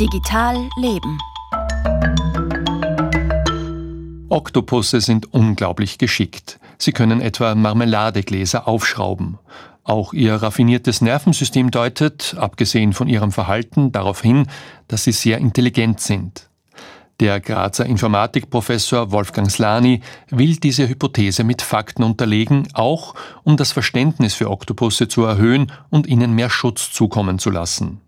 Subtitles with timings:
[0.00, 1.18] Digital Leben.
[4.28, 6.60] Oktopusse sind unglaublich geschickt.
[6.78, 9.38] Sie können etwa Marmeladegläser aufschrauben.
[9.82, 14.46] Auch ihr raffiniertes Nervensystem deutet, abgesehen von ihrem Verhalten, darauf hin,
[14.86, 16.48] dass sie sehr intelligent sind.
[17.18, 24.34] Der Grazer Informatikprofessor Wolfgang Slani will diese Hypothese mit Fakten unterlegen, auch um das Verständnis
[24.34, 28.00] für Oktopusse zu erhöhen und ihnen mehr Schutz zukommen zu lassen.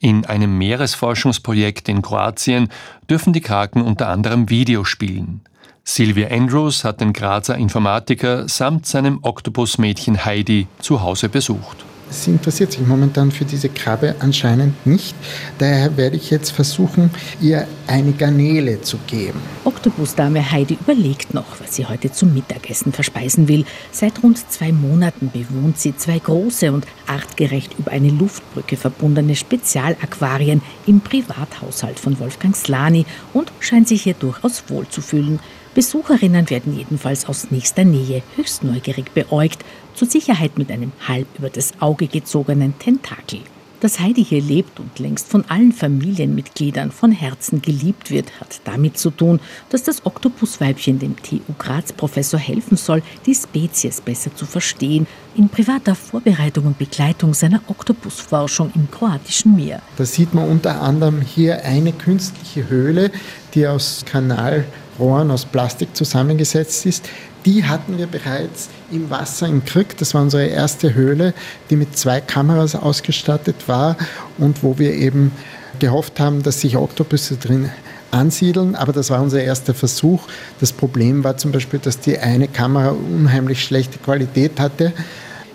[0.00, 2.68] In einem Meeresforschungsprojekt in Kroatien
[3.10, 5.40] dürfen die Kraken unter anderem Video spielen.
[5.84, 11.87] Sylvia Andrews hat den Grazer Informatiker samt seinem Oktopusmädchen Heidi zu Hause besucht.
[12.10, 15.14] Sie interessiert sich momentan für diese Krabbe anscheinend nicht.
[15.58, 19.40] Daher werde ich jetzt versuchen, ihr eine Garnele zu geben.
[19.64, 23.64] Oktopusdame Heidi überlegt noch, was sie heute zum Mittagessen verspeisen will.
[23.92, 30.62] Seit rund zwei Monaten bewohnt sie zwei große und artgerecht über eine Luftbrücke verbundene Spezialaquarien
[30.86, 35.40] im Privathaushalt von Wolfgang Slani und scheint sich hier durchaus wohlzufühlen.
[35.78, 41.50] Besucherinnen werden jedenfalls aus nächster Nähe höchst neugierig beäugt, zur Sicherheit mit einem halb über
[41.50, 43.42] das Auge gezogenen Tentakel.
[43.78, 48.98] Dass Heidi hier lebt und längst von allen Familienmitgliedern von Herzen geliebt wird, hat damit
[48.98, 49.38] zu tun,
[49.70, 55.06] dass das Oktopusweibchen dem TU Graz Professor helfen soll, die Spezies besser zu verstehen,
[55.36, 59.80] in privater Vorbereitung und Begleitung seiner Oktopusforschung im kroatischen Meer.
[59.96, 63.12] Da sieht man unter anderem hier eine künstliche Höhle,
[63.54, 64.64] die aus Kanal
[64.98, 67.08] Rohren aus Plastik zusammengesetzt ist.
[67.44, 69.96] Die hatten wir bereits im Wasser in Krück.
[69.98, 71.34] Das war unsere erste Höhle,
[71.70, 73.96] die mit zwei Kameras ausgestattet war
[74.38, 75.32] und wo wir eben
[75.78, 77.70] gehofft haben, dass sich Oktopusse drin
[78.10, 80.22] ansiedeln, aber das war unser erster Versuch.
[80.60, 84.92] Das Problem war zum Beispiel, dass die eine Kamera unheimlich schlechte Qualität hatte.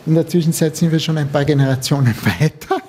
[0.05, 2.82] In der Zwischenzeit sind wir schon ein paar Generationen weiter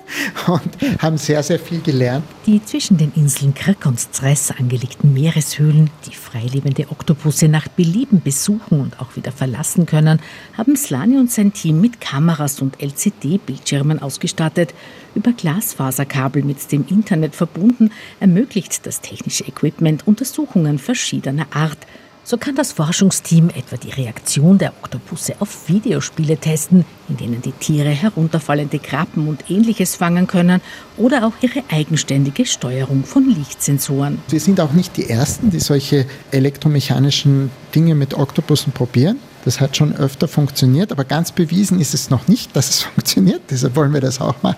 [0.47, 2.23] und haben sehr, sehr viel gelernt.
[2.45, 8.81] Die zwischen den Inseln Krk und Stress angelegten Meereshöhlen, die freilebende Oktopusse nach Belieben besuchen
[8.81, 10.19] und auch wieder verlassen können,
[10.57, 14.73] haben Slani und sein Team mit Kameras und LCD-Bildschirmen ausgestattet.
[15.15, 21.79] Über Glasfaserkabel mit dem Internet verbunden, ermöglicht das technische Equipment Untersuchungen verschiedener Art–
[22.25, 27.51] so kann das Forschungsteam etwa die Reaktion der Oktopusse auf Videospiele testen, in denen die
[27.51, 30.59] Tiere herunterfallende Krabben und ähnliches fangen können
[30.97, 34.19] oder auch ihre eigenständige Steuerung von Lichtsensoren.
[34.27, 39.17] Wir sind auch nicht die Ersten, die solche elektromechanischen Dinge mit Oktopussen probieren.
[39.45, 43.41] Das hat schon öfter funktioniert, aber ganz bewiesen ist es noch nicht, dass es funktioniert.
[43.51, 44.57] Deshalb wollen wir das auch machen.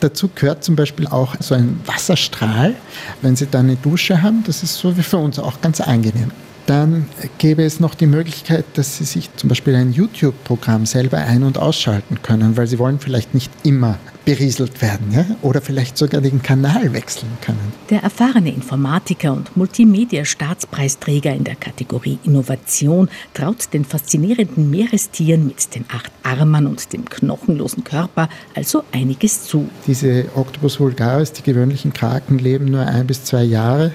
[0.00, 2.74] Dazu gehört zum Beispiel auch so ein Wasserstrahl,
[3.22, 4.44] wenn Sie da eine Dusche haben.
[4.46, 6.30] Das ist so wie für uns auch ganz angenehm.
[6.68, 7.06] Dann
[7.38, 11.56] gäbe es noch die Möglichkeit, dass Sie sich zum Beispiel ein YouTube-Programm selber ein- und
[11.56, 15.24] ausschalten können, weil Sie wollen vielleicht nicht immer berieselt werden ja?
[15.40, 17.72] oder vielleicht sogar den Kanal wechseln können.
[17.88, 25.86] Der erfahrene Informatiker und Multimedia-Staatspreisträger in der Kategorie Innovation traut den faszinierenden Meerestieren mit den
[25.88, 29.70] acht Armen und dem knochenlosen Körper also einiges zu.
[29.86, 33.92] Diese Octopus vulgaris, die gewöhnlichen Kraken, leben nur ein bis zwei Jahre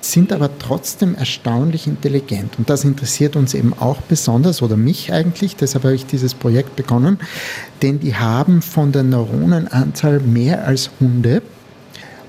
[0.00, 2.58] sind aber trotzdem erstaunlich intelligent.
[2.58, 6.76] Und das interessiert uns eben auch besonders, oder mich eigentlich, deshalb habe ich dieses Projekt
[6.76, 7.18] begonnen,
[7.82, 11.42] denn die haben von der Neuronenanzahl mehr als Hunde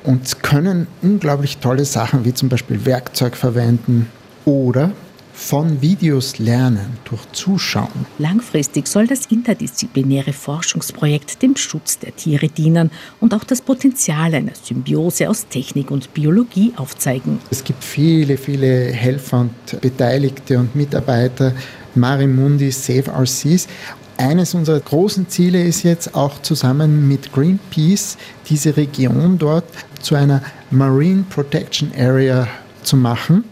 [0.04, 4.08] und können unglaublich tolle Sachen wie zum Beispiel Werkzeug verwenden
[4.46, 4.92] oder
[5.34, 8.06] von Videos lernen, durch Zuschauen.
[8.18, 14.54] Langfristig soll das interdisziplinäre Forschungsprojekt dem Schutz der Tiere dienen und auch das Potenzial einer
[14.62, 17.40] Symbiose aus Technik und Biologie aufzeigen.
[17.50, 21.54] Es gibt viele, viele Helfer und Beteiligte und Mitarbeiter,
[21.96, 23.68] Marimundi, Save Our Seas.
[24.18, 29.66] Eines unserer großen Ziele ist jetzt auch zusammen mit Greenpeace diese Region dort
[30.02, 32.48] zu einer Marine Protection Area
[32.84, 33.44] zu machen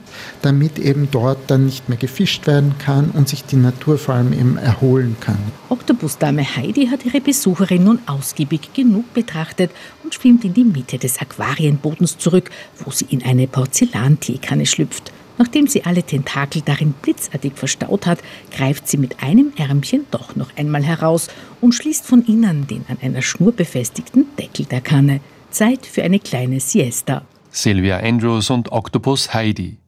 [0.41, 4.34] damit eben dort dann nicht mehr gefischt werden kann und sich die Natur vor allem
[4.34, 5.40] eben erholen kann.
[5.69, 9.71] Oktopusdame Heidi hat ihre Besucherin nun ausgiebig genug betrachtet
[10.03, 12.50] und schwimmt in die Mitte des Aquarienbodens zurück,
[12.83, 15.12] wo sie in eine Porzellanteekanne schlüpft.
[15.38, 18.19] Nachdem sie alle Tentakel darin blitzartig verstaut hat,
[18.51, 21.30] greift sie mit einem Ärmchen doch noch einmal heraus
[21.62, 25.21] und schließt von innen den an einer Schnur befestigten Deckel der Kanne.
[25.50, 27.24] Zeit für eine kleine Siesta.
[27.51, 29.80] Sylvia Andrews und Octopus Heidi.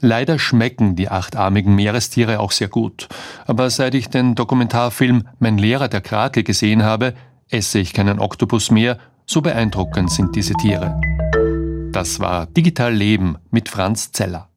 [0.00, 3.08] Leider schmecken die achtarmigen Meerestiere auch sehr gut.
[3.46, 7.14] Aber seit ich den Dokumentarfilm Mein Lehrer der Krakel gesehen habe,
[7.48, 11.00] esse ich keinen Oktopus mehr, so beeindruckend sind diese Tiere.
[11.92, 14.48] Das war Digital Leben mit Franz Zeller.